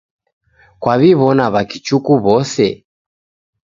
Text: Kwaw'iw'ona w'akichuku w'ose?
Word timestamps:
Kwaw'iw'ona 0.81 1.45
w'akichuku 1.53 2.11
w'ose? 2.23 2.67